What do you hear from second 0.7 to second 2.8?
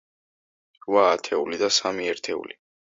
რვა ათეული და სამი ერთეული.